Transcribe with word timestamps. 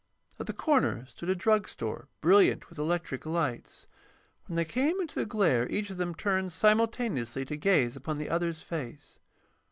At 0.39 0.47
the 0.47 0.53
corner 0.53 1.05
stood 1.05 1.29
a 1.29 1.35
drug 1.35 1.67
store, 1.69 2.07
brilliant 2.21 2.71
with 2.71 2.79
electric 2.79 3.23
lights. 3.23 3.85
When 4.47 4.55
they 4.55 4.65
came 4.65 4.99
into 4.99 5.13
this 5.13 5.27
glare 5.27 5.69
each 5.69 5.91
of 5.91 5.97
them 5.97 6.15
turned 6.15 6.53
simultaneously 6.53 7.45
to 7.45 7.55
gaze 7.55 7.95
upon 7.95 8.17
the 8.17 8.27
other's 8.31 8.63
face. 8.63 9.19